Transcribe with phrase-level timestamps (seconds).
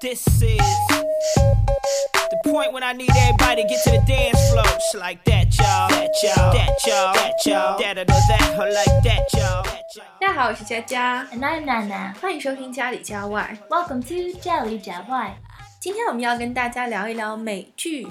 [0.00, 0.58] This is
[1.38, 4.64] the point when I need everybody to get to the dance floor.
[4.64, 5.88] Just like that, y'all.
[5.88, 6.52] That, y'all.
[6.52, 7.12] That, y'all.
[7.14, 7.78] That, y'all.
[7.78, 9.62] That, or that, or like that, y'all.
[9.62, 10.06] That, y'all.
[10.20, 12.14] 大家好，我是佳佳， And I'm Nana.
[12.20, 13.56] 欢迎收听家里家外。
[13.68, 15.36] Welcome to 家里家外。
[15.80, 18.06] 今天我们要跟大家聊一聊美剧。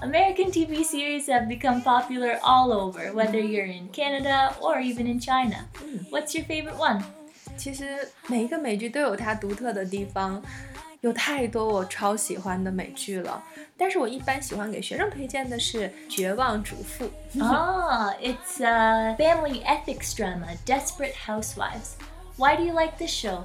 [0.00, 5.18] American TV series have become popular all over, whether you're in Canada or even in
[5.18, 5.66] China.
[6.10, 7.02] What's your favorite one?
[7.56, 10.42] 其实每一个美剧都有它独特的地方，
[11.01, 13.43] 有太多我超喜欢的美剧了。
[13.77, 17.05] 但是我一般喜欢给学生推荐的是《绝望主妇》。
[17.41, 21.93] ah, it's a family ethics drama, Desperate Housewives.
[22.37, 23.43] Why do you like this show?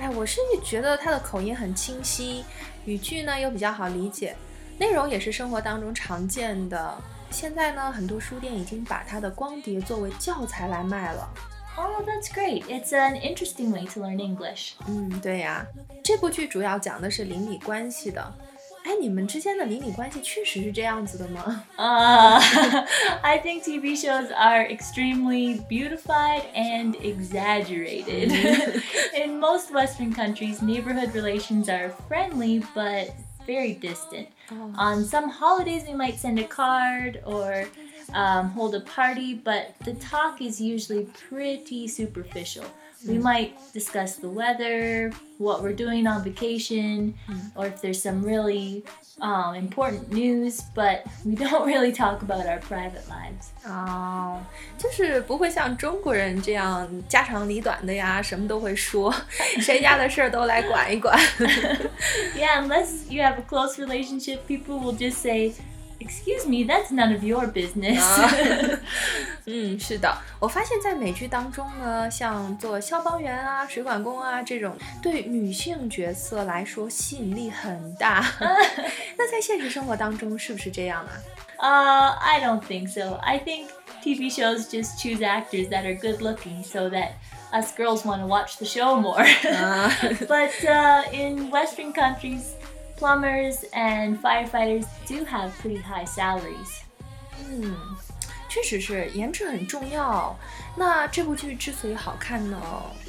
[0.00, 2.44] 哎，我是觉得它的口音很清晰，
[2.84, 4.36] 语句呢又比较好理解，
[4.78, 6.94] 内容也是生活当中常见的。
[7.30, 11.28] 现在呢，很多书店已经把它的光碟作为教材来卖了。
[11.77, 12.65] Oh, that's great.
[12.67, 14.73] It's an interesting way to learn English.
[14.87, 15.65] 嗯，对呀，
[16.03, 18.33] 这部剧主要讲的是邻里关系的。
[18.83, 21.63] 哎，你们之间的邻里关系确实是这样子的吗？
[21.77, 22.39] Uh,
[23.21, 28.31] I think TV shows are extremely beautified and exaggerated.
[29.13, 33.09] In most Western countries, neighborhood relations are friendly but
[33.45, 34.29] very distant.
[34.51, 34.71] Oh.
[34.77, 37.65] On some holidays, we might send a card or
[38.13, 42.65] um, hold a party, but the talk is usually pretty superficial.
[43.07, 47.13] We might discuss the weather, what we're doing on vacation,
[47.55, 48.83] or if there's some really
[49.21, 53.51] um, important news, but we don't really talk about our private lives.
[53.63, 54.39] 哦，
[54.79, 59.13] 就是不会像中国人这样家长里短的呀，什么都会说，
[59.59, 61.15] 谁家的事儿都来管一管。
[62.35, 65.53] Yeah, unless you have a close relationship, people will just say,
[66.01, 67.99] Excuse me, that's none of your business.
[69.45, 78.23] 嗯，是的，我发现，在美剧当中呢，像做消防员啊、水管工啊这种，对女性角色来说吸引力很大。
[79.17, 81.11] 那在现实生活当中是不是这样啊？
[81.59, 83.15] Uh, I don't think so.
[83.15, 83.69] I think
[84.03, 87.13] TV shows just choose actors that are good looking so that
[87.51, 89.25] us girls want to watch the show more.
[89.51, 89.91] 啊，
[90.27, 92.53] but uh, in Western countries,
[93.02, 96.82] plumbers and firefighters do have pretty high salaries.
[97.50, 97.74] 嗯，
[98.48, 100.36] 确实是颜值很重要。
[100.76, 102.56] 那这部剧之所以好看呢，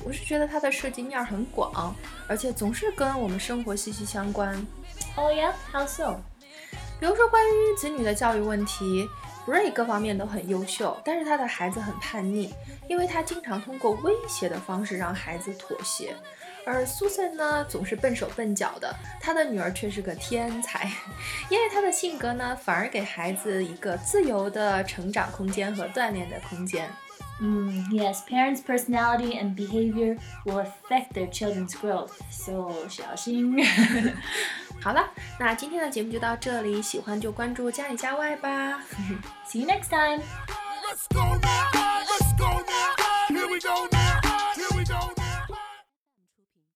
[0.03, 1.95] 我是觉得它的涉及面儿很广，
[2.27, 4.65] 而且总是跟我们生活息息相关。
[5.15, 5.53] Oh, yeah?
[5.71, 6.15] How so?
[6.99, 9.07] 比如说关于子女的教育问题
[9.45, 12.51] ，Ray 各方面都很优秀，但是他的孩子很叛逆，
[12.89, 16.15] 因为他经常通过威胁的方式让孩子妥协。
[16.65, 20.91] 而 Susan 呢，总是笨手笨脚的，她的女儿却是个天才，
[21.49, 26.89] 因为她的性格呢，反而给孩子一个自由的成长空间和锻炼的空间。
[27.41, 32.11] Mm, yes, parents' personality and behavior will affect their children's growth.
[32.29, 33.57] So, 小心.
[34.79, 35.09] 好了，
[35.39, 38.81] 那今天的节目就到这里，喜欢就关注家里家外吧。
[39.49, 40.21] See you next time.
[40.85, 42.03] Let's go now.
[42.05, 42.95] Let's go now.
[43.29, 44.52] Here we go now.